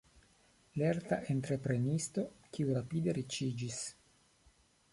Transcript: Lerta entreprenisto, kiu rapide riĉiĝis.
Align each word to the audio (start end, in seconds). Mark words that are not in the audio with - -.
Lerta 0.81 1.19
entreprenisto, 1.33 2.23
kiu 2.57 2.73
rapide 2.79 3.15
riĉiĝis. 3.19 3.79